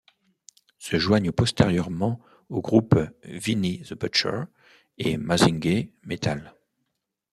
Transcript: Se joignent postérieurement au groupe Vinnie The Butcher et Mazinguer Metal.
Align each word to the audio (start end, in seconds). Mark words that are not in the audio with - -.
Se 0.79 0.97
joignent 0.97 1.31
postérieurement 1.31 2.19
au 2.49 2.59
groupe 2.63 2.95
Vinnie 3.23 3.81
The 3.83 3.93
Butcher 3.93 4.45
et 4.97 5.15
Mazinguer 5.17 5.93
Metal. 6.01 6.55